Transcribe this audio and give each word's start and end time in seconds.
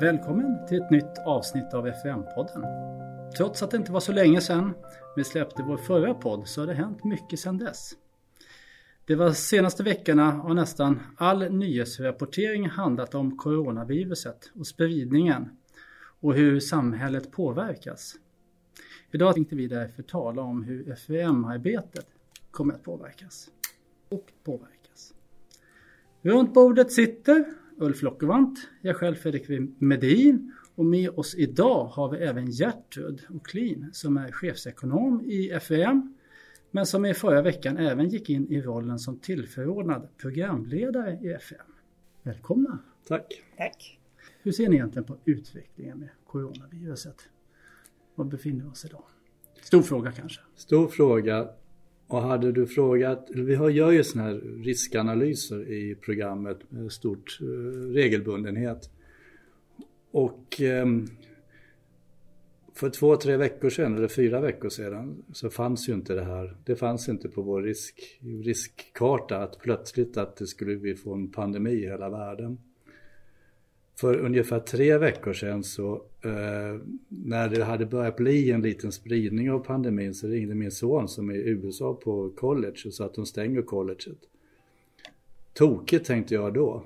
Välkommen 0.00 0.66
till 0.66 0.82
ett 0.82 0.90
nytt 0.90 1.18
avsnitt 1.26 1.74
av 1.74 1.86
FM-podden. 1.86 2.64
Trots 3.36 3.62
att 3.62 3.70
det 3.70 3.76
inte 3.76 3.92
var 3.92 4.00
så 4.00 4.12
länge 4.12 4.40
sedan 4.40 4.74
vi 5.16 5.24
släppte 5.24 5.62
vår 5.62 5.76
förra 5.76 6.14
podd 6.14 6.48
så 6.48 6.60
har 6.60 6.66
det 6.66 6.74
hänt 6.74 7.04
mycket 7.04 7.38
sedan 7.38 7.58
dess. 7.58 7.92
De 9.06 9.14
var 9.14 9.32
senaste 9.32 9.82
veckorna 9.82 10.30
har 10.30 10.54
nästan 10.54 11.00
all 11.16 11.52
nyhetsrapportering 11.52 12.68
handlat 12.68 13.14
om 13.14 13.36
coronaviruset 13.36 14.50
och 14.54 14.66
spridningen 14.66 15.48
och 16.20 16.34
hur 16.34 16.60
samhället 16.60 17.32
påverkas. 17.32 18.14
Idag 19.10 19.34
tänkte 19.34 19.56
vi 19.56 19.68
därför 19.68 20.02
tala 20.02 20.42
om 20.42 20.62
hur 20.62 20.92
FVM-arbetet 20.92 22.06
kommer 22.50 22.74
att 22.74 22.82
påverkas 22.82 23.48
och 24.08 24.32
påverkas. 24.44 25.14
Runt 26.22 26.54
bordet 26.54 26.92
sitter 26.92 27.44
Ulf 27.78 28.02
Lockevant, 28.02 28.68
jag 28.80 28.96
själv 28.96 29.14
Fredrik 29.14 29.70
Medin 29.78 30.52
och 30.74 30.84
med 30.84 31.10
oss 31.10 31.34
idag 31.34 31.84
har 31.84 32.10
vi 32.10 32.18
även 32.18 32.50
Gertrud 32.50 33.22
Oklin 33.30 33.90
som 33.92 34.16
är 34.16 34.32
chefsekonom 34.32 35.20
i 35.24 35.50
FVM 35.50 36.14
men 36.70 36.86
som 36.86 37.04
i 37.04 37.14
förra 37.14 37.42
veckan 37.42 37.76
även 37.76 38.08
gick 38.08 38.30
in 38.30 38.52
i 38.52 38.62
rollen 38.62 38.98
som 38.98 39.18
tillförordnad 39.18 40.08
programledare 40.16 41.18
i 41.22 41.32
FM. 41.32 41.66
Välkomna! 42.22 42.78
Tack! 43.08 43.42
Tack! 43.56 43.98
Hur 44.42 44.52
ser 44.52 44.68
ni 44.68 44.76
egentligen 44.76 45.04
på 45.04 45.16
utvecklingen 45.24 45.98
med 45.98 46.08
coronaviruset? 46.26 47.28
Var 48.14 48.24
befinner 48.24 48.64
vi 48.64 48.70
oss 48.70 48.84
idag? 48.84 49.04
Stor 49.62 49.82
fråga 49.82 50.12
kanske? 50.12 50.40
Stor 50.54 50.88
fråga. 50.88 51.48
Och 52.08 52.22
hade 52.22 52.52
du 52.52 52.66
frågat, 52.66 53.28
vi 53.34 53.54
gör 53.54 53.90
ju 53.90 54.04
sådana 54.04 54.28
här 54.28 54.40
riskanalyser 54.64 55.72
i 55.72 55.94
programmet 55.94 56.58
med 56.68 56.92
stort 56.92 57.38
eh, 57.40 57.46
regelbundenhet. 57.92 58.90
Och 60.10 60.60
ehm, 60.60 61.06
för 62.74 62.90
två, 62.90 63.16
tre 63.16 63.36
veckor 63.36 63.70
sedan, 63.70 63.96
eller 63.96 64.08
fyra 64.08 64.40
veckor 64.40 64.68
sedan, 64.68 65.24
så 65.32 65.50
fanns 65.50 65.88
ju 65.88 65.92
inte 65.92 66.14
det 66.14 66.24
här. 66.24 66.56
Det 66.64 66.76
fanns 66.76 67.08
inte 67.08 67.28
på 67.28 67.42
vår 67.42 67.62
risk, 67.62 68.18
riskkarta 68.44 69.38
att 69.38 69.58
plötsligt 69.58 70.16
att 70.16 70.36
det 70.36 70.46
skulle 70.46 70.74
vi 70.74 70.96
få 70.96 71.14
en 71.14 71.32
pandemi 71.32 71.70
i 71.70 71.86
hela 71.86 72.10
världen. 72.10 72.58
För 74.00 74.16
ungefär 74.16 74.60
tre 74.60 74.98
veckor 74.98 75.32
sedan 75.32 75.62
så 75.62 75.94
eh, 76.24 76.80
när 77.08 77.48
det 77.48 77.64
hade 77.64 77.86
börjat 77.86 78.16
bli 78.16 78.50
en 78.50 78.62
liten 78.62 78.92
spridning 78.92 79.50
av 79.50 79.58
pandemin 79.58 80.14
så 80.14 80.28
ringde 80.28 80.54
min 80.54 80.70
son 80.70 81.08
som 81.08 81.30
är 81.30 81.34
i 81.34 81.48
USA 81.48 81.94
på 81.94 82.30
college 82.36 82.82
och 82.86 82.94
sa 82.94 83.04
att 83.04 83.14
de 83.14 83.26
stänger 83.26 83.62
colleget. 83.62 84.18
Tokigt 85.52 86.06
tänkte 86.06 86.34
jag 86.34 86.54
då. 86.54 86.84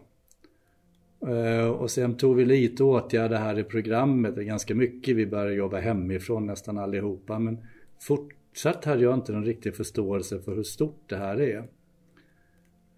Eh, 1.27 1.69
och 1.69 1.91
sen 1.91 2.17
tog 2.17 2.37
vi 2.37 2.45
lite 2.45 2.85
åtgärder 2.85 3.39
här 3.39 3.59
i 3.59 3.65
programmet, 3.65 4.35
det 4.35 4.41
är 4.41 4.45
ganska 4.45 4.75
mycket. 4.75 5.17
Vi 5.17 5.27
började 5.27 5.55
jobba 5.55 5.79
hemifrån 5.79 6.47
nästan 6.47 6.79
allihopa 6.79 7.39
men 7.39 7.59
fortsatt 8.01 8.85
hade 8.85 9.03
jag 9.03 9.15
inte 9.15 9.33
någon 9.33 9.45
riktig 9.45 9.77
förståelse 9.77 10.41
för 10.41 10.55
hur 10.55 10.63
stort 10.63 11.03
det 11.07 11.17
här 11.17 11.41
är. 11.41 11.69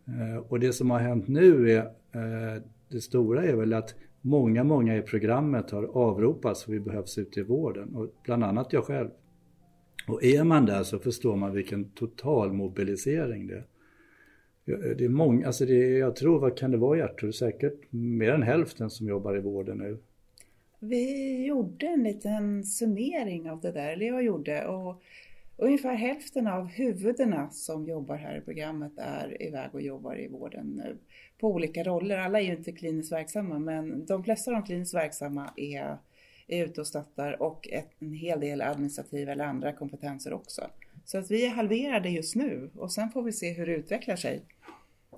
Eh, 0.07 0.37
och 0.49 0.61
det 0.61 0.73
som 0.73 0.91
har 0.91 0.99
hänt 0.99 1.29
nu 1.29 1.71
är 1.71 1.79
eh, 2.13 2.63
det 2.93 3.01
stora 3.01 3.45
är 3.45 3.55
väl 3.55 3.73
att 3.73 3.95
många, 4.21 4.65
många 4.65 4.97
i 4.97 5.03
programmet 5.03 5.71
har 5.71 5.85
avropats 5.85 6.65
för 6.65 6.73
vi 6.73 6.81
behövs 6.81 7.19
ute 7.19 7.41
i 7.41 7.43
vården 7.43 7.95
och 7.95 8.15
bland 8.25 8.45
annat 8.45 8.73
jag 8.73 8.85
själv. 8.85 9.11
Och 10.09 10.25
är 10.25 10.45
man 10.45 10.67
där 10.67 10.83
så 10.83 10.99
förstår 10.99 11.37
man 11.37 11.53
vilken 11.53 11.85
total 11.91 12.53
mobilisering 12.53 13.47
det 13.47 13.55
är. 13.55 13.65
Det 14.95 15.05
är 15.05 15.09
många, 15.09 15.47
alltså 15.47 15.67
det 15.67 15.75
är, 15.75 15.99
jag 15.99 16.17
tror, 16.17 16.41
vad 16.41 16.59
kan 16.59 16.71
det 16.71 16.77
vara 16.77 16.99
Gertrud? 16.99 17.35
Säkert 17.35 17.93
mer 17.93 18.31
än 18.31 18.43
hälften 18.43 18.91
som 18.91 19.09
jobbar 19.09 19.37
i 19.37 19.41
vården 19.41 19.79
nu. 19.79 19.99
Vi 20.79 21.47
gjorde 21.47 21.87
en 21.87 22.03
liten 22.03 22.65
summering 22.65 23.51
av 23.51 23.61
det 23.61 23.73
där, 23.73 23.93
eller 23.93 24.07
jag 24.07 24.25
gjorde. 24.25 24.67
Och 24.67 25.03
ungefär 25.57 25.95
hälften 25.95 26.47
av 26.47 26.67
huvudena 26.67 27.51
som 27.51 27.89
jobbar 27.89 28.17
här 28.17 28.39
i 28.39 28.41
programmet 28.41 28.93
är 28.97 29.43
iväg 29.43 29.75
och 29.75 29.83
jobbar 29.83 30.21
i 30.21 30.29
vården 30.29 30.67
nu. 30.67 30.97
På 31.39 31.49
olika 31.49 31.85
roller. 31.85 32.19
Alla 32.19 32.41
är 32.41 32.45
ju 32.45 32.57
inte 32.57 32.73
kliniskt 32.73 33.13
verksamma 33.13 33.59
men 33.59 34.07
de 34.07 34.25
flesta 34.25 34.51
av 34.51 34.55
de 34.55 34.63
kliniskt 34.63 34.95
verksamma 34.95 35.53
är, 35.57 35.99
är 36.47 36.65
ute 36.65 36.81
och 36.81 36.87
stöttar 36.87 37.43
och 37.43 37.69
en 37.99 38.13
hel 38.13 38.41
del 38.41 38.63
administrativa 38.63 39.33
eller 39.33 39.45
andra 39.45 39.73
kompetenser 39.73 40.33
också. 40.33 40.63
Så 41.05 41.19
att 41.19 41.31
vi 41.31 41.47
är 41.47 41.51
halverade 41.51 42.09
just 42.09 42.35
nu 42.35 42.71
och 42.75 42.93
sen 42.93 43.11
får 43.11 43.23
vi 43.23 43.33
se 43.33 43.53
hur 43.53 43.67
det 43.67 43.75
utvecklar 43.75 44.17
sig. 44.17 44.43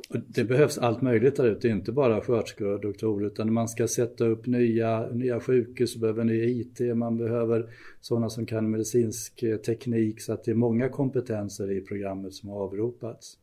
Det 0.08 0.44
behövs 0.44 0.78
allt 0.78 1.02
möjligt 1.02 1.36
där 1.36 1.46
ute, 1.46 1.68
inte 1.68 1.92
bara 1.92 2.20
sköterskor 2.20 2.66
och 2.66 2.80
doktorer 2.80 3.26
utan 3.26 3.52
man 3.52 3.68
ska 3.68 3.88
sätta 3.88 4.26
upp 4.26 4.46
nya, 4.46 5.08
nya 5.12 5.40
sjukhus, 5.40 5.96
behöver 5.96 6.24
ny 6.24 6.44
IT, 6.44 6.96
man 6.96 7.16
behöver 7.16 7.70
sådana 8.00 8.30
som 8.30 8.46
kan 8.46 8.70
medicinsk 8.70 9.42
eh, 9.42 9.56
teknik 9.56 10.20
så 10.20 10.32
att 10.32 10.44
det 10.44 10.50
är 10.50 10.54
många 10.54 10.88
kompetenser 10.88 11.72
i 11.72 11.80
programmet 11.80 12.34
som 12.34 12.48
har 12.48 12.60
avropats. 12.60 13.38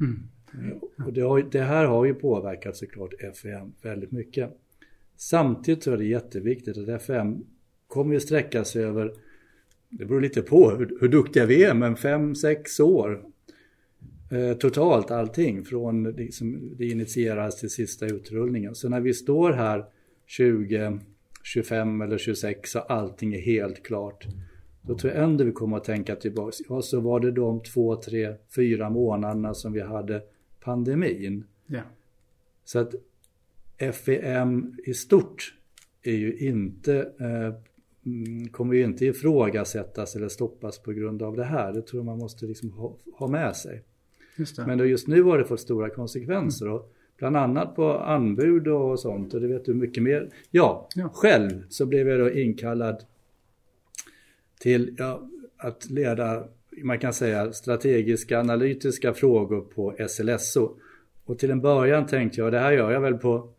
Mm. 0.00 0.28
Och 1.06 1.12
det, 1.12 1.20
har, 1.20 1.42
det, 1.42 1.60
här 1.60 1.84
har 1.84 2.04
ju 2.04 2.14
påverkat 2.14 2.76
såklart 2.76 3.14
FM 3.20 3.72
väldigt 3.82 4.12
mycket. 4.12 4.50
Samtidigt 5.16 5.82
så 5.82 5.92
är 5.92 5.96
det 5.96 6.04
jätteviktigt 6.04 6.78
att 6.78 6.88
FM 6.88 7.44
kommer 7.86 8.14
ju 8.14 8.20
sträcka 8.20 8.64
sig 8.64 8.84
över 8.84 9.12
det 9.88 10.04
beror 10.04 10.20
lite 10.20 10.42
på 10.42 10.70
hur, 10.70 10.98
hur 11.00 11.08
duktiga 11.08 11.46
vi 11.46 11.64
är, 11.64 11.74
men 11.74 11.96
fem, 11.96 12.34
sex 12.34 12.80
år 12.80 13.12
eh, 13.12 13.20
totalt 14.58 15.10
allting 15.10 15.64
från 15.64 16.04
liksom, 16.04 16.76
det 16.76 16.86
initieras 16.86 17.60
till 17.60 17.70
sista 17.70 18.06
utrullningen. 18.06 18.74
Så 18.74 18.88
när 18.88 19.00
vi 19.00 19.14
står 19.14 19.52
här 19.52 19.84
20, 20.26 20.98
25 21.42 22.00
eller 22.00 22.18
26 22.18 22.74
och 22.74 22.90
allting 22.90 23.34
är 23.34 23.40
helt 23.40 23.82
klart. 23.82 24.26
Då 24.82 24.98
tror 24.98 25.12
jag 25.12 25.24
ändå 25.24 25.44
vi 25.44 25.52
kommer 25.52 25.76
att 25.76 25.84
tänka 25.84 26.16
tillbaka. 26.16 26.56
Ja, 26.68 26.82
så 26.82 27.00
var 27.00 27.20
det 27.20 27.30
de 27.30 27.62
två, 27.62 27.96
tre, 27.96 28.34
fyra 28.56 28.90
månaderna 28.90 29.54
som 29.54 29.72
vi 29.72 29.80
hade 29.80 30.22
pandemin. 30.60 31.44
Ja. 31.66 31.82
Så 32.64 32.78
att 32.78 32.94
FEM 33.94 34.76
i 34.86 34.94
stort 34.94 35.54
är 36.02 36.16
ju 36.16 36.36
inte 36.36 36.98
eh, 37.20 37.54
Mm, 38.06 38.48
kommer 38.48 38.74
ju 38.74 38.84
inte 38.84 39.06
ifrågasättas 39.06 40.16
eller 40.16 40.28
stoppas 40.28 40.78
på 40.78 40.92
grund 40.92 41.22
av 41.22 41.36
det 41.36 41.44
här. 41.44 41.72
Det 41.72 41.82
tror 41.82 41.98
jag 41.98 42.06
man 42.06 42.18
måste 42.18 42.46
liksom 42.46 42.70
ha, 42.70 42.96
ha 43.12 43.26
med 43.28 43.56
sig. 43.56 43.82
Just 44.36 44.58
Men 44.58 44.88
just 44.88 45.08
nu 45.08 45.22
har 45.22 45.38
det 45.38 45.44
fått 45.44 45.60
stora 45.60 45.90
konsekvenser. 45.90 46.68
Och 46.68 46.92
bland 47.18 47.36
annat 47.36 47.76
på 47.76 47.92
anbud 47.92 48.68
och 48.68 49.00
sånt. 49.00 49.34
Och 49.34 49.40
det 49.40 49.48
vet 49.48 49.64
du 49.64 49.74
mycket 49.74 50.02
mer. 50.02 50.30
Ja, 50.50 50.88
ja. 50.94 51.08
själv 51.14 51.64
så 51.68 51.86
blev 51.86 52.08
jag 52.08 52.20
då 52.20 52.30
inkallad 52.30 53.04
till 54.60 54.94
ja, 54.98 55.28
att 55.56 55.90
leda, 55.90 56.44
man 56.82 56.98
kan 56.98 57.12
säga 57.12 57.52
strategiska 57.52 58.40
analytiska 58.40 59.14
frågor 59.14 59.60
på 59.60 59.96
SLSO. 60.08 60.76
Och 61.24 61.38
till 61.38 61.50
en 61.50 61.60
början 61.60 62.06
tänkte 62.06 62.40
jag, 62.40 62.52
det 62.52 62.58
här 62.58 62.72
gör 62.72 62.90
jag 62.90 63.00
väl 63.00 63.14
på 63.14 63.52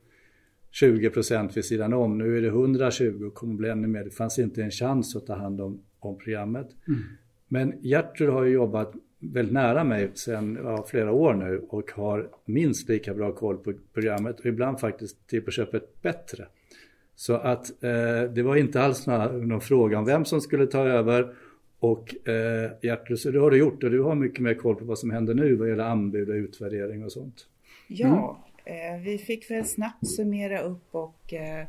20% 0.81 1.55
vid 1.55 1.65
sidan 1.65 1.93
om. 1.93 2.17
Nu 2.17 2.37
är 2.37 2.41
det 2.41 2.47
120 2.47 3.23
och 3.27 3.33
kommer 3.33 3.55
bli 3.55 3.69
ännu 3.69 3.87
mer. 3.87 4.03
Det 4.03 4.09
fanns 4.09 4.39
inte 4.39 4.63
en 4.63 4.71
chans 4.71 5.15
att 5.15 5.25
ta 5.25 5.35
hand 5.35 5.61
om, 5.61 5.81
om 5.99 6.17
programmet. 6.17 6.67
Mm. 6.87 6.99
Men 7.47 7.73
Gertrud 7.81 8.29
har 8.29 8.43
ju 8.43 8.53
jobbat 8.53 8.93
väldigt 9.19 9.53
nära 9.53 9.83
mig 9.83 10.09
sedan 10.13 10.59
ja, 10.63 10.85
flera 10.87 11.11
år 11.11 11.33
nu 11.33 11.65
och 11.69 11.91
har 11.91 12.29
minst 12.45 12.89
lika 12.89 13.13
bra 13.13 13.31
koll 13.31 13.57
på 13.57 13.73
programmet 13.93 14.39
och 14.39 14.45
ibland 14.45 14.79
faktiskt 14.79 15.27
till 15.27 15.41
på 15.41 15.51
köpet 15.51 16.01
bättre. 16.01 16.45
Så 17.15 17.33
att 17.33 17.83
eh, 17.83 18.31
det 18.33 18.43
var 18.43 18.55
inte 18.55 18.81
alls 18.81 19.07
någon, 19.07 19.47
någon, 19.47 19.61
fråga 19.61 19.99
om 19.99 20.05
vem 20.05 20.25
som 20.25 20.41
skulle 20.41 20.67
ta 20.67 20.87
över 20.87 21.33
och 21.79 22.27
eh, 22.27 22.71
Gertrud, 22.81 23.19
så 23.19 23.31
det 23.31 23.39
har 23.39 23.51
du 23.51 23.57
gjort 23.57 23.83
och 23.83 23.91
du 23.91 24.01
har 24.01 24.15
mycket 24.15 24.39
mer 24.39 24.53
koll 24.53 24.75
på 24.75 24.85
vad 24.85 24.99
som 24.99 25.11
händer 25.11 25.33
nu 25.33 25.55
vad 25.55 25.69
gäller 25.69 25.83
anbud 25.83 26.29
och 26.29 26.35
utvärdering 26.35 27.05
och 27.05 27.11
sånt. 27.11 27.47
Ja, 27.87 28.43
Eh, 28.67 28.97
vi 29.03 29.17
fick 29.17 29.51
väl 29.51 29.65
snabbt 29.65 30.07
summera 30.07 30.59
upp 30.59 30.95
och 30.95 31.33
eh, 31.33 31.67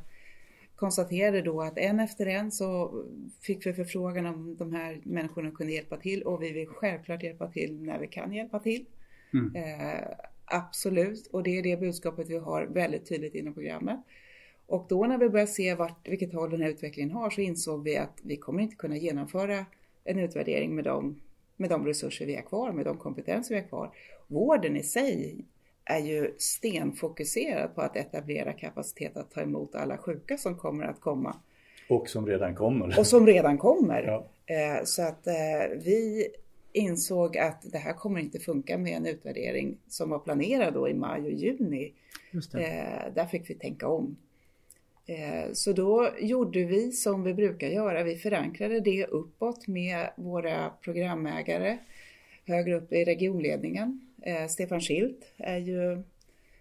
konstaterade 0.79 1.43
då 1.43 1.63
att 1.63 1.79
en 1.79 2.01
efter 2.01 2.27
en 2.27 2.53
så 2.53 3.03
fick 3.41 3.67
vi 3.67 3.73
förfrågan 3.73 4.27
om 4.27 4.57
de 4.57 4.73
här 4.73 5.01
människorna 5.05 5.51
kunde 5.51 5.73
hjälpa 5.73 5.97
till 5.97 6.23
och 6.23 6.43
vi 6.43 6.53
vill 6.53 6.67
självklart 6.67 7.23
hjälpa 7.23 7.51
till 7.51 7.83
när 7.83 7.99
vi 7.99 8.07
kan 8.07 8.33
hjälpa 8.33 8.59
till. 8.59 8.87
Mm. 9.33 9.57
Eh, 9.57 10.09
absolut, 10.45 11.27
och 11.27 11.43
det 11.43 11.59
är 11.59 11.63
det 11.63 11.81
budskapet 11.81 12.29
vi 12.29 12.39
har 12.39 12.67
väldigt 12.67 13.09
tydligt 13.09 13.35
inom 13.35 13.55
programmet. 13.55 14.01
Och 14.67 14.87
då 14.89 15.07
när 15.07 15.19
vi 15.19 15.29
började 15.29 15.51
se 15.51 15.75
vart, 15.75 16.09
vilket 16.09 16.33
håll 16.33 16.51
den 16.51 16.63
här 16.63 16.71
utvecklingen 16.71 17.11
har 17.11 17.31
så 17.31 17.41
insåg 17.41 17.85
vi 17.85 17.97
att 17.97 18.21
vi 18.23 18.37
kommer 18.37 18.63
inte 18.63 18.77
kunna 18.77 18.97
genomföra 18.97 19.67
en 20.05 20.19
utvärdering 20.19 20.75
med 20.75 20.85
de, 20.85 21.21
med 21.57 21.71
de 21.71 21.87
resurser 21.87 22.27
vi 22.27 22.35
har 22.35 22.43
kvar, 22.43 22.73
med 22.73 22.85
de 22.85 22.99
kompetenser 22.99 23.55
vi 23.55 23.61
har 23.61 23.69
kvar. 23.69 23.95
Vården 24.27 24.77
i 24.77 24.83
sig 24.83 25.45
är 25.89 25.99
ju 25.99 26.35
stenfokuserad 26.39 27.75
på 27.75 27.81
att 27.81 27.97
etablera 27.97 28.53
kapacitet 28.53 29.17
att 29.17 29.31
ta 29.31 29.41
emot 29.41 29.75
alla 29.75 29.99
sjuka 29.99 30.37
som 30.37 30.57
kommer 30.57 30.85
att 30.85 31.01
komma. 31.01 31.37
Och 31.89 32.09
som 32.09 32.27
redan 32.27 32.55
kommer. 32.55 32.99
Och 32.99 33.07
som 33.07 33.27
redan 33.27 33.59
kommer. 33.59 34.03
Ja. 34.03 34.27
Eh, 34.55 34.85
så 34.85 35.03
att 35.03 35.27
eh, 35.27 35.35
vi 35.85 36.29
insåg 36.73 37.39
att 37.39 37.63
det 37.73 37.79
här 37.79 37.93
kommer 37.93 38.21
inte 38.21 38.39
funka 38.39 38.79
med 38.79 38.97
en 38.97 39.07
utvärdering 39.07 39.77
som 39.89 40.11
var 40.11 40.19
planerad 40.19 40.75
då 40.75 40.89
i 40.89 40.95
maj 40.95 41.23
och 41.23 41.33
juni. 41.33 41.93
Eh, 42.33 43.15
där 43.15 43.27
fick 43.27 43.51
vi 43.51 43.55
tänka 43.55 43.89
om. 43.89 44.17
Så 45.53 45.73
då 45.73 46.11
gjorde 46.21 46.65
vi 46.65 46.93
som 46.93 47.23
vi 47.23 47.35
brukar 47.35 47.69
göra. 47.69 48.03
Vi 48.03 48.17
förankrade 48.17 48.81
det 48.81 49.07
uppåt 49.07 49.67
med 49.67 50.11
våra 50.17 50.71
programägare 50.83 51.79
högre 52.47 52.75
upp 52.75 52.93
i 52.93 53.05
regionledningen. 53.05 54.08
Eh, 54.23 54.49
Stefan 54.49 54.81
Schilt 54.81 55.33
är 55.37 55.59
ju 55.59 56.03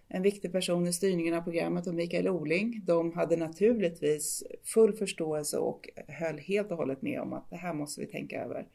en 0.08 0.22
viktig 0.22 0.52
person 0.52 0.86
i 0.86 0.92
styrningen 0.92 1.34
av 1.34 1.40
programmet 1.40 1.86
och 1.86 1.94
Mikael 1.94 2.28
Oling. 2.28 2.82
De 2.86 3.12
hade 3.12 3.36
naturligtvis 3.36 4.44
full 4.64 4.92
förståelse 4.92 5.58
och 5.58 5.88
höll 6.08 6.38
helt 6.38 6.70
och 6.70 6.76
hållet 6.76 7.02
med 7.02 7.20
om 7.20 7.32
att 7.32 7.50
det 7.50 7.56
här 7.56 7.74
måste 7.74 8.00
vi 8.00 8.06
tänka 8.06 8.44
över. 8.44 8.66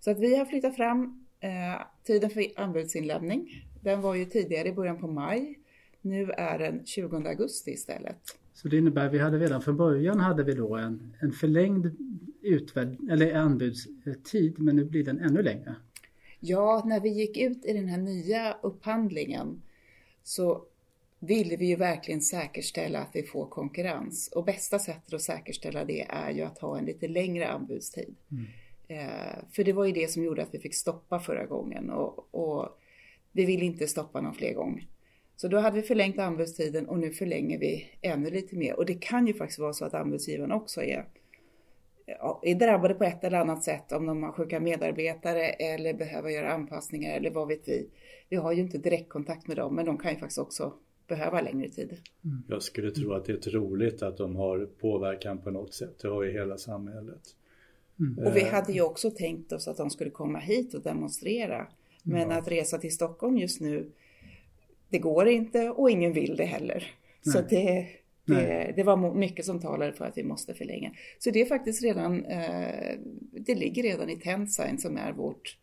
Så 0.00 0.10
att 0.10 0.18
vi 0.18 0.36
har 0.36 0.44
flyttat 0.44 0.76
fram 0.76 1.26
eh, 1.40 1.82
tiden 2.04 2.30
för 2.30 2.44
anbudsinlämning. 2.56 3.64
Den 3.82 4.00
var 4.00 4.14
ju 4.14 4.24
tidigare 4.24 4.68
i 4.68 4.72
början 4.72 4.98
på 4.98 5.06
maj. 5.06 5.58
Nu 6.00 6.30
är 6.30 6.58
den 6.58 6.86
20 6.86 7.16
augusti 7.16 7.70
istället. 7.70 8.16
Så 8.54 8.68
det 8.68 8.76
innebär 8.76 9.06
att 9.06 9.12
vi 9.12 9.18
hade 9.18 9.38
redan 9.38 9.62
från 9.62 9.76
början 9.76 10.20
hade 10.20 10.44
vi 10.44 10.54
då 10.54 10.76
en, 10.76 11.14
en 11.20 11.32
förlängd 11.32 11.90
utvärd, 12.42 12.96
eller 13.10 13.34
anbudstid 13.34 14.58
men 14.58 14.76
nu 14.76 14.84
blir 14.84 15.04
den 15.04 15.20
ännu 15.20 15.42
längre. 15.42 15.74
Ja, 16.46 16.82
när 16.86 17.00
vi 17.00 17.08
gick 17.08 17.36
ut 17.36 17.64
i 17.64 17.72
den 17.72 17.88
här 17.88 17.98
nya 17.98 18.56
upphandlingen 18.62 19.62
så 20.22 20.64
ville 21.18 21.56
vi 21.56 21.66
ju 21.66 21.76
verkligen 21.76 22.20
säkerställa 22.20 22.98
att 22.98 23.10
vi 23.12 23.22
får 23.22 23.46
konkurrens. 23.46 24.28
Och 24.28 24.44
bästa 24.44 24.78
sättet 24.78 25.14
att 25.14 25.22
säkerställa 25.22 25.84
det 25.84 26.06
är 26.08 26.30
ju 26.30 26.42
att 26.42 26.58
ha 26.58 26.78
en 26.78 26.84
lite 26.84 27.08
längre 27.08 27.48
anbudstid. 27.48 28.14
Mm. 28.30 28.44
Eh, 28.88 29.36
för 29.52 29.64
det 29.64 29.72
var 29.72 29.84
ju 29.84 29.92
det 29.92 30.10
som 30.10 30.24
gjorde 30.24 30.42
att 30.42 30.54
vi 30.54 30.58
fick 30.58 30.74
stoppa 30.74 31.20
förra 31.20 31.46
gången 31.46 31.90
och, 31.90 32.34
och 32.34 32.78
vi 33.32 33.44
vill 33.44 33.62
inte 33.62 33.86
stoppa 33.86 34.20
någon 34.20 34.34
fler 34.34 34.54
gång. 34.54 34.86
Så 35.36 35.48
då 35.48 35.58
hade 35.58 35.76
vi 35.76 35.82
förlängt 35.82 36.18
anbudstiden 36.18 36.88
och 36.88 36.98
nu 36.98 37.10
förlänger 37.10 37.58
vi 37.58 37.88
ännu 38.00 38.30
lite 38.30 38.56
mer. 38.56 38.76
Och 38.76 38.86
det 38.86 38.94
kan 38.94 39.26
ju 39.26 39.34
faktiskt 39.34 39.58
vara 39.58 39.72
så 39.72 39.84
att 39.84 39.94
anbudsgivarna 39.94 40.54
också 40.54 40.82
är, 40.82 41.06
är 42.42 42.54
drabbade 42.54 42.94
på 42.94 43.04
ett 43.04 43.24
eller 43.24 43.38
annat 43.38 43.62
sätt 43.62 43.92
om 43.92 44.06
de 44.06 44.22
har 44.22 44.32
sjuka 44.32 44.60
medarbetare 44.60 45.46
eller 45.46 45.94
behöver 45.94 46.30
göra 46.30 46.52
anpassningar 46.52 47.16
eller 47.16 47.30
vad 47.30 47.48
vet 47.48 47.68
vi. 47.68 47.88
Vi 48.28 48.36
har 48.36 48.52
ju 48.52 48.60
inte 48.60 48.78
direktkontakt 48.78 49.46
med 49.46 49.56
dem 49.56 49.74
men 49.74 49.86
de 49.86 49.98
kan 49.98 50.12
ju 50.12 50.18
faktiskt 50.18 50.38
också 50.38 50.72
behöva 51.08 51.40
längre 51.40 51.68
tid. 51.68 51.96
Mm. 52.24 52.42
Jag 52.48 52.62
skulle 52.62 52.90
tro 52.90 53.12
att 53.12 53.24
det 53.24 53.32
är 53.32 53.36
troligt 53.36 54.02
att 54.02 54.16
de 54.16 54.36
har 54.36 54.68
påverkan 54.80 55.38
på 55.38 55.50
något 55.50 55.74
sätt. 55.74 55.98
Det 56.02 56.08
har 56.08 56.22
ju 56.22 56.32
hela 56.32 56.58
samhället. 56.58 57.22
Mm. 58.00 58.26
Och 58.26 58.36
vi 58.36 58.44
hade 58.44 58.72
ju 58.72 58.82
också 58.82 59.10
tänkt 59.10 59.52
oss 59.52 59.68
att 59.68 59.76
de 59.76 59.90
skulle 59.90 60.10
komma 60.10 60.38
hit 60.38 60.74
och 60.74 60.82
demonstrera. 60.82 61.66
Men 62.02 62.30
ja. 62.30 62.38
att 62.38 62.48
resa 62.48 62.78
till 62.78 62.94
Stockholm 62.94 63.38
just 63.38 63.60
nu, 63.60 63.90
det 64.88 64.98
går 64.98 65.28
inte 65.28 65.70
och 65.70 65.90
ingen 65.90 66.12
vill 66.12 66.36
det 66.36 66.44
heller. 66.44 66.94
Nej. 67.22 67.32
Så 67.32 67.40
det, 67.40 67.88
det, 68.24 68.72
det, 68.76 68.82
var 68.82 69.14
mycket 69.14 69.44
som 69.44 69.60
talade 69.60 69.92
för 69.92 70.04
att 70.04 70.18
vi 70.18 70.24
måste 70.24 70.54
förlänga. 70.54 70.92
Så 71.18 71.30
det 71.30 71.40
är 71.40 71.46
faktiskt 71.46 71.82
redan, 71.82 72.24
eh, 72.24 72.98
det 73.32 73.54
ligger 73.54 73.82
redan 73.82 74.10
i 74.10 74.16
Tensign 74.16 74.78
som 74.78 74.96
är 74.96 75.12
vårt 75.12 75.58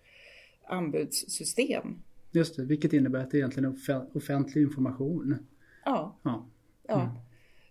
anbudssystem. 0.68 2.02
Just 2.32 2.56
det, 2.56 2.64
vilket 2.64 2.94
innebär 2.94 3.20
att 3.20 3.32
det 3.32 3.38
egentligen 3.38 3.78
är 3.88 4.18
offentlig 4.18 4.62
information. 4.62 5.38
Ja. 5.86 6.20
ja. 6.24 6.46
ja. 6.88 7.02
Mm. 7.02 7.16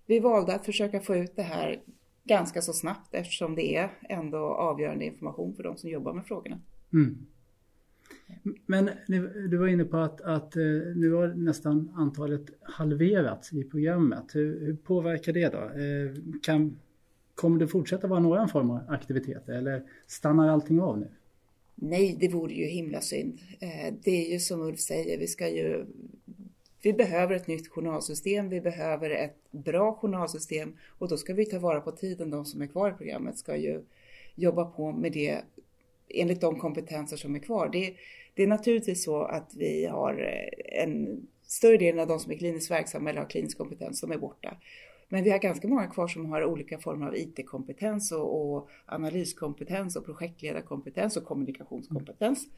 Vi 0.07 0.21
valde 0.21 0.55
att 0.55 0.65
försöka 0.65 1.01
få 1.01 1.17
ut 1.17 1.37
det 1.37 1.43
här 1.43 1.81
ganska 2.25 2.63
så 2.63 2.73
snabbt 2.73 3.15
eftersom 3.15 3.55
det 3.55 3.77
är 3.77 3.91
ändå 4.09 4.39
avgörande 4.39 5.05
information 5.05 5.55
för 5.55 5.63
de 5.63 5.77
som 5.77 5.91
jobbar 5.91 6.13
med 6.13 6.27
frågorna. 6.27 6.61
Mm. 6.93 7.27
Men 8.67 8.91
du 9.51 9.57
var 9.57 9.67
inne 9.67 9.85
på 9.85 9.97
att, 9.97 10.21
att 10.21 10.57
eh, 10.57 10.63
nu 10.97 11.13
har 11.13 11.29
nästan 11.29 11.93
antalet 11.97 12.43
halverats 12.63 13.53
i 13.53 13.65
programmet. 13.65 14.25
Hur, 14.35 14.61
hur 14.67 14.77
påverkar 14.77 15.33
det 15.33 15.49
då? 15.49 15.59
Eh, 15.59 16.41
kan, 16.43 16.79
kommer 17.35 17.59
det 17.59 17.69
fortsätta 17.69 18.07
vara 18.07 18.21
någon 18.21 18.49
form 18.49 18.71
av 18.71 18.81
aktiviteter 18.89 19.53
eller 19.53 19.83
stannar 20.07 20.49
allting 20.49 20.81
av 20.81 20.99
nu? 20.99 21.09
Nej, 21.75 22.17
det 22.21 22.29
vore 22.29 22.55
ju 22.55 22.65
himla 22.65 23.01
synd. 23.01 23.39
Eh, 23.61 23.95
det 24.03 24.27
är 24.27 24.33
ju 24.33 24.39
som 24.39 24.63
Ulf 24.63 24.81
säger, 24.81 25.19
vi 25.19 25.27
ska 25.27 25.49
ju 25.49 25.87
vi 26.83 26.93
behöver 26.93 27.35
ett 27.35 27.47
nytt 27.47 27.69
journalsystem, 27.69 28.49
vi 28.49 28.61
behöver 28.61 29.11
ett 29.11 29.37
bra 29.51 29.95
journalsystem 29.95 30.77
och 30.99 31.09
då 31.09 31.17
ska 31.17 31.35
vi 31.35 31.45
ta 31.45 31.59
vara 31.59 31.81
på 31.81 31.93
tiden. 31.93 32.31
De 32.31 32.45
som 32.45 32.63
är 32.63 32.67
kvar 32.67 32.91
i 32.91 32.93
programmet 32.93 33.39
ska 33.39 33.57
ju 33.57 33.83
jobba 34.35 34.65
på 34.65 34.93
med 34.93 35.13
det 35.13 35.41
enligt 36.15 36.41
de 36.41 36.59
kompetenser 36.59 37.17
som 37.17 37.35
är 37.35 37.39
kvar. 37.39 37.69
Det, 37.69 37.95
det 38.35 38.43
är 38.43 38.47
naturligtvis 38.47 39.05
så 39.05 39.23
att 39.23 39.55
vi 39.57 39.87
har 39.87 40.13
eh, 40.13 40.83
en 40.83 41.27
större 41.43 41.77
del 41.77 41.99
av 41.99 42.07
de 42.07 42.21
som 42.21 42.33
är 42.33 42.37
kliniskt 42.37 42.71
verksamma 42.71 43.11
eller 43.11 43.21
har 43.21 43.29
klinisk 43.29 43.59
kompetens 43.59 44.01
som 44.01 44.13
är 44.13 44.19
borta. 44.19 44.57
Men 45.09 45.25
vi 45.25 45.31
har 45.31 45.39
ganska 45.39 45.69
många 45.69 45.87
kvar 45.87 46.09
som 46.09 46.27
har 46.27 46.45
olika 46.45 46.79
former 46.79 47.07
av 47.07 47.17
IT-kompetens 47.17 48.13
och, 48.13 48.55
och 48.55 48.71
analyskompetens 48.87 49.97
och 49.97 50.05
projektledarkompetens 50.05 51.17
och 51.17 51.25
kommunikationskompetens. 51.25 52.49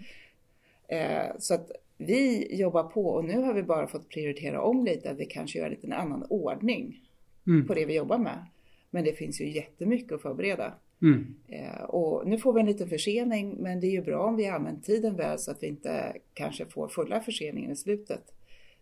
Eh, 0.89 1.37
så 1.39 1.55
att 1.55 1.71
vi 1.97 2.49
jobbar 2.57 2.83
på 2.83 3.07
och 3.07 3.25
nu 3.25 3.43
har 3.43 3.55
vi 3.55 3.63
bara 3.63 3.87
fått 3.87 4.09
prioritera 4.09 4.63
om 4.63 4.85
lite, 4.85 5.11
att 5.11 5.19
vi 5.19 5.27
kanske 5.27 5.59
gör 5.59 5.71
lite 5.71 5.87
en 5.87 5.93
annan 5.93 6.27
ordning 6.29 7.01
mm. 7.47 7.67
på 7.67 7.75
det 7.75 7.85
vi 7.85 7.95
jobbar 7.95 8.19
med. 8.19 8.47
Men 8.91 9.05
det 9.05 9.13
finns 9.13 9.41
ju 9.41 9.51
jättemycket 9.51 10.13
att 10.13 10.23
förbereda. 10.23 10.75
Mm. 11.03 11.35
Eh, 11.49 11.83
och 11.83 12.29
nu 12.29 12.39
får 12.39 12.53
vi 12.53 12.61
en 12.61 12.67
liten 12.67 12.89
försening 12.89 13.57
men 13.63 13.81
det 13.81 13.87
är 13.87 13.91
ju 13.91 14.03
bra 14.03 14.27
om 14.27 14.37
vi 14.37 14.47
använder 14.47 14.83
tiden 14.83 15.17
väl 15.17 15.39
så 15.39 15.51
att 15.51 15.63
vi 15.63 15.67
inte 15.67 16.17
kanske 16.35 16.67
får 16.67 16.89
fulla 16.89 17.21
förseningen 17.21 17.71
i 17.71 17.77
slutet. 17.77 18.35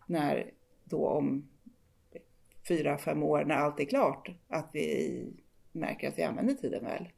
När 0.07 0.51
då 0.83 1.07
om 1.07 1.47
fyra, 2.67 2.97
fem 2.97 3.23
år 3.23 3.45
när 3.45 3.55
allt 3.55 3.79
är 3.79 3.85
klart 3.85 4.31
att 4.47 4.69
vi 4.73 5.27
märker 5.71 6.07
att 6.07 6.17
vi 6.17 6.23
använder 6.23 6.53
tiden 6.53 6.83
väl. 6.83 7.09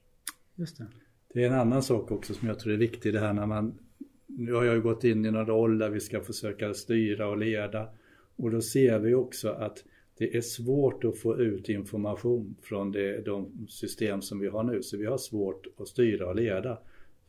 Just 0.56 0.78
det. 0.78 0.88
Det 1.34 1.44
är 1.44 1.48
en 1.48 1.60
annan 1.60 1.84
sak 1.84 2.12
också 2.12 2.34
som 2.34 2.48
jag 2.48 2.60
tror 2.60 2.74
är 2.74 2.78
viktig 2.78 3.14
det 3.14 3.20
här 3.20 3.34
när 3.34 3.46
man 3.46 3.80
nu 4.26 4.54
har 4.54 4.64
jag 4.64 4.76
ju 4.76 4.82
gått 4.82 5.04
in 5.04 5.26
i 5.26 5.32
någon 5.32 5.46
roll 5.46 5.78
där 5.78 5.90
vi 5.90 6.00
ska 6.00 6.22
försöka 6.22 6.74
styra 6.74 7.28
och 7.28 7.38
leda 7.38 7.90
och 8.36 8.52
då 8.52 8.62
ser 8.62 9.00
vi 9.00 9.14
också 9.14 9.50
att 9.50 9.84
det 10.18 10.38
är 10.38 10.42
svårt 10.42 11.04
att 11.04 11.18
få 11.18 11.40
ut 11.40 11.70
information 11.70 12.56
från 12.62 12.92
det, 12.92 13.22
de 13.22 13.68
system 13.70 14.22
som 14.22 14.40
vi 14.40 14.48
har 14.48 14.64
nu. 14.64 14.84
Så 14.84 14.98
vi 14.98 15.06
har 15.06 15.18
svårt 15.18 15.68
att 15.78 15.88
styra 15.88 16.28
och 16.28 16.36
leda. 16.36 16.78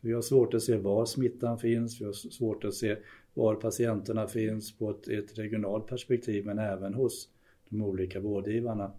Vi 0.01 0.13
har 0.13 0.23
svårt 0.23 0.55
att 0.55 0.63
se 0.63 0.77
var 0.77 1.07
smittan 1.07 1.59
finns, 1.59 2.01
vi 2.01 2.05
har 2.05 2.13
svårt 2.13 2.65
att 2.65 2.75
se 2.75 2.97
var 3.35 3.55
patienterna 3.55 4.27
finns 4.27 4.79
på 4.79 4.91
ett, 4.91 5.09
ett 5.09 5.39
regionalt 5.39 5.87
perspektiv 5.87 6.47
men 6.47 6.59
även 6.59 6.95
hos 6.95 7.29
de 7.69 7.83
olika 7.83 8.21
vårdgivarna. 8.21 8.93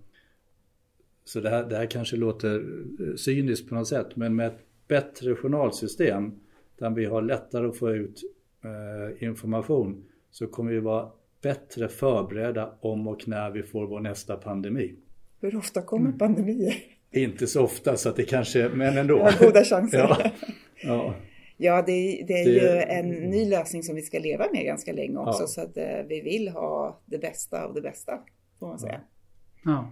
Så 1.23 1.39
det 1.39 1.49
här, 1.49 1.69
det 1.69 1.75
här 1.75 1.85
kanske 1.85 2.15
låter 2.15 2.55
eh, 2.59 3.15
cyniskt 3.15 3.69
på 3.69 3.75
något 3.75 3.87
sätt 3.87 4.15
men 4.15 4.35
med 4.35 4.47
ett 4.47 4.65
bättre 4.87 5.35
journalsystem 5.35 6.31
där 6.77 6.89
vi 6.89 7.05
har 7.05 7.21
lättare 7.21 7.67
att 7.67 7.77
få 7.77 7.91
ut 7.91 8.21
eh, 8.63 9.23
information 9.23 10.03
så 10.31 10.47
kommer 10.47 10.71
vi 10.71 10.79
vara 10.79 11.11
bättre 11.45 11.87
förberedda 11.87 12.73
om 12.81 13.07
och 13.07 13.27
när 13.27 13.51
vi 13.51 13.63
får 13.63 13.87
vår 13.87 13.99
nästa 13.99 14.35
pandemi. 14.35 14.95
Hur 15.41 15.55
ofta 15.55 15.81
kommer 15.81 16.05
mm. 16.05 16.17
pandemier? 16.17 16.75
Inte 17.11 17.47
så 17.47 17.63
ofta 17.63 17.97
så 17.97 18.09
att 18.09 18.15
det 18.15 18.23
kanske, 18.23 18.69
men 18.69 18.97
ändå. 18.97 19.17
Ja, 19.39 19.45
goda 19.45 19.63
chanser. 19.63 19.97
ja. 19.97 20.31
ja. 20.83 21.15
Ja, 21.57 21.83
det, 21.85 22.25
det 22.27 22.33
är 22.33 22.45
det... 22.45 22.51
ju 22.51 22.81
en 22.81 23.09
ny 23.09 23.49
lösning 23.49 23.83
som 23.83 23.95
vi 23.95 24.01
ska 24.01 24.19
leva 24.19 24.45
med 24.53 24.65
ganska 24.65 24.93
länge 24.93 25.17
också. 25.17 25.43
Ja. 25.43 25.47
Så 25.47 25.61
att 25.61 25.77
eh, 25.77 26.03
vi 26.09 26.21
vill 26.21 26.49
ha 26.49 27.01
det 27.05 27.17
bästa 27.17 27.63
av 27.63 27.73
det 27.73 27.81
bästa, 27.81 28.19
får 28.59 28.67
man 28.67 28.79
säga. 28.79 29.01
Ja. 29.65 29.91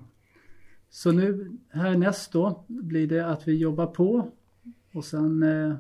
Så 0.90 1.12
nu 1.12 1.58
härnäst 1.70 2.32
då 2.32 2.66
blir 2.68 3.08
det 3.08 3.26
att 3.26 3.48
vi 3.48 3.58
jobbar 3.58 3.88
på 3.88 4.32
och 4.94 5.06
sen 5.06 5.44
eh... 5.44 5.76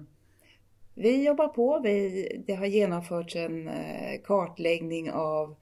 Vi 0.95 1.25
jobbar 1.25 1.47
på. 1.47 1.79
Vi, 1.79 2.27
det 2.47 2.53
har 2.53 2.65
genomförts 2.65 3.35
en 3.35 3.67
eh, 3.67 4.21
kartläggning 4.23 5.12
av 5.12 5.55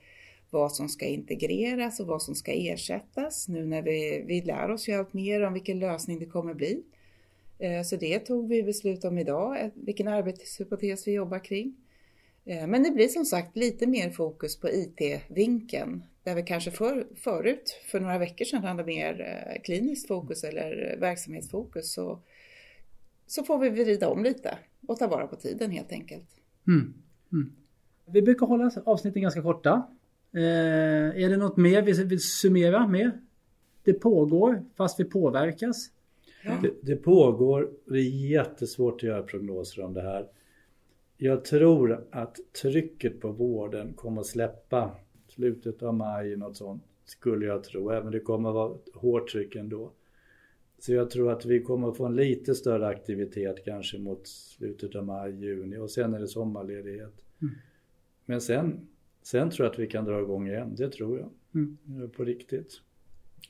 vad 0.49 0.71
som 0.71 0.89
ska 0.89 1.05
integreras 1.05 1.99
och 1.99 2.07
vad 2.07 2.21
som 2.21 2.35
ska 2.35 2.51
ersättas 2.51 3.47
nu 3.47 3.65
när 3.65 3.81
vi, 3.81 4.23
vi 4.27 4.41
lär 4.41 4.71
oss 4.71 4.89
ju 4.89 4.93
allt 4.93 5.13
mer 5.13 5.41
om 5.41 5.53
vilken 5.53 5.79
lösning 5.79 6.19
det 6.19 6.25
kommer 6.25 6.53
bli. 6.53 6.83
Eh, 7.59 7.83
så 7.83 7.95
det 7.95 8.19
tog 8.19 8.49
vi 8.49 8.63
beslut 8.63 9.05
om 9.05 9.17
idag, 9.17 9.61
eh, 9.61 9.69
vilken 9.73 10.07
arbetshypotes 10.07 11.07
vi 11.07 11.11
jobbar 11.11 11.39
kring. 11.39 11.75
Men 12.43 12.83
det 12.83 12.91
blir 12.91 13.07
som 13.07 13.25
sagt 13.25 13.57
lite 13.57 13.87
mer 13.87 14.09
fokus 14.09 14.59
på 14.59 14.69
IT-vinkeln 14.69 16.03
där 16.23 16.35
vi 16.35 16.43
kanske 16.43 16.71
för, 16.71 17.07
förut, 17.15 17.81
för 17.85 17.99
några 17.99 18.17
veckor 18.17 18.45
sedan, 18.45 18.63
hade 18.63 18.83
mer 18.83 19.61
kliniskt 19.63 20.07
fokus 20.07 20.43
eller 20.43 20.97
verksamhetsfokus 20.99 21.93
så, 21.93 22.19
så 23.31 23.43
får 23.43 23.59
vi 23.59 23.69
vrida 23.69 24.09
om 24.09 24.23
lite 24.23 24.57
och 24.87 24.97
ta 24.97 25.07
vara 25.07 25.27
på 25.27 25.35
tiden 25.35 25.71
helt 25.71 25.91
enkelt. 25.91 26.29
Mm. 26.67 26.93
Mm. 27.31 27.51
Vi 28.05 28.21
brukar 28.21 28.45
hålla 28.45 28.71
avsnitten 28.85 29.21
ganska 29.21 29.41
korta. 29.41 29.87
Eh, 30.33 31.23
är 31.23 31.29
det 31.29 31.37
något 31.37 31.57
mer 31.57 31.81
vi 31.81 32.03
vill 32.03 32.19
summera 32.19 32.87
med? 32.87 33.11
Det 33.83 33.93
pågår 33.93 34.65
fast 34.75 34.99
vi 34.99 35.03
påverkas. 35.03 35.89
Ja. 36.43 36.57
Det, 36.61 36.73
det, 36.81 36.95
pågår, 36.95 37.71
det 37.85 37.99
är 37.99 38.29
jättesvårt 38.29 38.95
att 38.95 39.03
göra 39.03 39.23
prognoser 39.23 39.83
om 39.83 39.93
det 39.93 40.01
här. 40.01 40.27
Jag 41.17 41.45
tror 41.45 42.07
att 42.11 42.37
trycket 42.61 43.21
på 43.21 43.31
vården 43.31 43.93
kommer 43.93 44.21
att 44.21 44.27
släppa 44.27 44.91
slutet 45.27 45.83
av 45.83 45.93
maj, 45.93 46.35
något 46.35 46.57
sånt. 46.57 46.83
skulle 47.05 47.45
jag 47.45 47.63
tro, 47.63 47.89
även 47.89 48.11
det 48.11 48.19
kommer 48.19 48.49
att 48.49 48.55
vara 48.55 48.77
hårt 48.93 49.31
tryck 49.31 49.55
ändå. 49.55 49.91
Så 50.81 50.93
jag 50.93 51.09
tror 51.09 51.31
att 51.31 51.45
vi 51.45 51.61
kommer 51.61 51.89
att 51.89 51.97
få 51.97 52.05
en 52.05 52.15
lite 52.15 52.55
större 52.55 52.87
aktivitet 52.87 53.65
kanske 53.65 53.97
mot 53.97 54.27
slutet 54.27 54.95
av 54.95 55.05
maj, 55.05 55.45
juni 55.45 55.77
och 55.77 55.91
sen 55.91 56.13
är 56.13 56.19
det 56.19 56.27
sommarledighet. 56.27 57.13
Mm. 57.41 57.53
Men 58.25 58.41
sen, 58.41 58.87
sen 59.23 59.49
tror 59.49 59.65
jag 59.65 59.73
att 59.73 59.79
vi 59.79 59.87
kan 59.87 60.05
dra 60.05 60.21
igång 60.21 60.47
igen, 60.47 60.75
det 60.75 60.89
tror 60.89 61.19
jag. 61.19 61.29
Mm. 61.55 62.09
På 62.09 62.23
riktigt. 62.23 62.81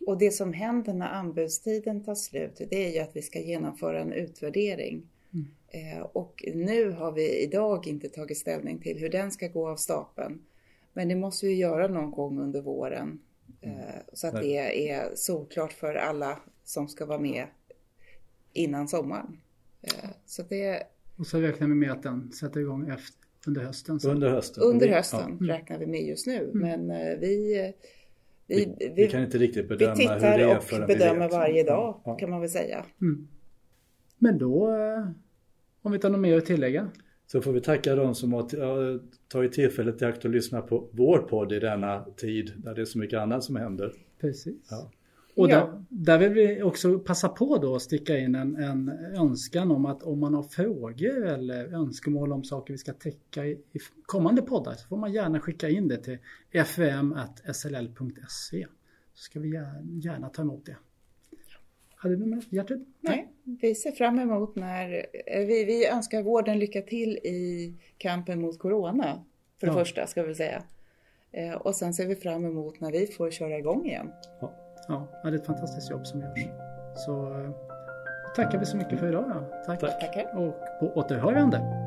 Och 0.07 0.17
det 0.17 0.31
som 0.31 0.53
händer 0.53 0.93
när 0.93 1.07
anbudstiden 1.07 2.03
tar 2.03 2.15
slut, 2.15 2.61
det 2.69 2.87
är 2.87 2.93
ju 2.93 2.99
att 2.99 3.15
vi 3.15 3.21
ska 3.21 3.39
genomföra 3.39 4.01
en 4.01 4.13
utvärdering. 4.13 5.03
Mm. 5.33 5.47
Eh, 5.67 6.01
och 6.01 6.45
nu 6.53 6.91
har 6.91 7.11
vi 7.11 7.43
idag 7.43 7.87
inte 7.87 8.09
tagit 8.09 8.37
ställning 8.37 8.79
till 8.79 8.97
hur 8.99 9.09
den 9.09 9.31
ska 9.31 9.47
gå 9.47 9.69
av 9.69 9.75
stapeln. 9.75 10.41
Men 10.93 11.07
det 11.07 11.15
måste 11.15 11.45
vi 11.45 11.53
göra 11.53 11.87
någon 11.87 12.11
gång 12.11 12.39
under 12.39 12.61
våren. 12.61 13.19
Mm. 13.61 13.77
Eh, 13.77 13.83
så 14.13 14.27
att 14.27 14.41
det 14.41 14.89
är 14.89 15.15
solklart 15.15 15.73
för 15.73 15.95
alla 15.95 16.39
som 16.63 16.87
ska 16.87 17.05
vara 17.05 17.19
med 17.19 17.47
innan 18.53 18.87
sommaren. 18.87 19.37
Eh, 19.81 20.09
så 20.25 20.43
det... 20.49 20.83
Och 21.17 21.27
så 21.27 21.39
räknar 21.39 21.67
vi 21.67 21.75
med 21.75 21.91
att 21.91 22.03
den 22.03 22.31
sätter 22.31 22.59
igång 22.59 22.89
efter, 22.89 23.17
under 23.47 23.61
hösten. 23.61 23.99
Så. 23.99 24.11
Under 24.11 24.29
hösten? 24.29 24.63
Under 24.63 24.87
hösten 24.87 25.37
ja. 25.41 25.53
räknar 25.53 25.77
vi 25.77 25.87
med 25.87 26.01
just 26.01 26.27
nu. 26.27 26.51
Mm. 26.53 26.57
Men 26.59 26.91
eh, 26.91 27.19
vi, 27.19 27.73
vi, 28.47 28.75
vi, 28.79 28.93
vi, 28.95 29.07
kan 29.07 29.23
inte 29.23 29.37
riktigt 29.37 29.69
bedöma 29.69 29.95
hur 29.95 29.97
det 29.97 30.27
är 30.27 30.55
Vi 30.55 30.61
tittar 30.61 30.81
och 30.81 30.87
bedömer 30.87 31.29
varje 31.29 31.63
dag 31.63 32.01
ja. 32.05 32.15
kan 32.15 32.29
man 32.29 32.41
väl 32.41 32.49
säga. 32.49 32.85
Mm. 33.01 33.27
Men 34.17 34.37
då, 34.37 34.67
om 35.81 35.91
vi 35.91 35.95
inte 35.95 36.07
har 36.07 36.11
något 36.11 36.21
mer 36.21 36.37
att 36.37 36.45
tillägga? 36.45 36.91
Så 37.27 37.41
får 37.41 37.51
vi 37.51 37.61
tacka 37.61 37.95
de 37.95 38.15
som 38.15 38.33
har 38.33 38.99
tagit 39.27 39.53
tillfället 39.53 40.01
i 40.01 40.05
akt 40.05 40.25
att 40.25 40.31
lyssna 40.31 40.61
på 40.61 40.89
vår 40.91 41.17
podd 41.17 41.51
i 41.51 41.59
denna 41.59 42.05
tid 42.17 42.53
där 42.57 42.75
det 42.75 42.81
är 42.81 42.85
så 42.85 42.99
mycket 42.99 43.19
annat 43.19 43.43
som 43.43 43.55
händer. 43.55 43.93
Precis. 44.21 44.67
Ja. 44.69 44.91
Och 45.41 45.49
ja. 45.49 45.55
där, 45.55 45.83
där, 45.89 46.17
vill 46.17 46.33
vi 46.33 46.61
också 46.63 46.99
passa 46.99 47.29
på 47.29 47.57
då 47.57 47.75
att 47.75 47.81
sticka 47.81 48.17
in 48.17 48.35
en, 48.35 48.55
en 48.55 48.89
önskan 49.15 49.71
om 49.71 49.85
att 49.85 50.03
om 50.03 50.19
man 50.19 50.33
har 50.33 50.43
frågor 50.43 51.25
eller 51.25 51.73
önskemål 51.73 52.31
om 52.31 52.43
saker 52.43 52.73
vi 52.73 52.77
ska 52.77 52.93
täcka 52.93 53.45
i, 53.45 53.51
i 53.51 53.79
kommande 54.05 54.41
poddar 54.41 54.73
så 54.73 54.87
får 54.87 54.97
man 54.97 55.13
gärna 55.13 55.39
skicka 55.39 55.69
in 55.69 55.87
det 55.87 55.97
till 55.97 56.17
fm.sll.se 56.51 57.87
så 59.13 59.23
ska 59.23 59.39
vi 59.39 59.49
gärna, 59.53 59.81
gärna 60.01 60.29
ta 60.29 60.41
emot 60.41 60.65
det. 60.65 60.75
Hade 61.95 62.15
du 62.15 62.25
med 62.25 62.43
Gertrud? 62.49 62.85
Nej, 62.99 63.27
vi 63.43 63.75
ser 63.75 63.91
fram 63.91 64.19
emot 64.19 64.55
när 64.55 65.05
eh, 65.27 65.45
vi, 65.45 65.65
vi 65.65 65.87
önskar 65.87 66.23
vården 66.23 66.59
lycka 66.59 66.81
till 66.81 67.17
i 67.17 67.73
kampen 67.97 68.41
mot 68.41 68.59
Corona. 68.59 69.23
För 69.59 69.67
det 69.67 69.73
ja. 69.73 69.79
första 69.79 70.07
ska 70.07 70.23
vi 70.23 70.35
säga. 70.35 70.63
Eh, 71.31 71.53
och 71.53 71.75
sen 71.75 71.93
ser 71.93 72.07
vi 72.07 72.15
fram 72.15 72.45
emot 72.45 72.79
när 72.79 72.91
vi 72.91 73.07
får 73.07 73.31
köra 73.31 73.57
igång 73.57 73.85
igen. 73.85 74.11
Ja, 74.41 74.53
ja 74.91 75.29
det 75.29 75.29
är 75.29 75.33
ett 75.33 75.45
fantastiskt 75.45 75.89
jobb 75.89 76.07
som 76.07 76.21
görs. 76.21 76.47
Så 76.95 77.39
eh, 77.39 77.49
tackar 78.35 78.59
vi 78.59 78.65
så 78.65 78.77
mycket 78.77 78.99
för 78.99 79.07
idag. 79.07 79.43
Tack. 79.65 79.79
Tack. 79.79 80.17
Och 80.33 80.55
på 80.79 80.91
återhörande. 80.95 81.80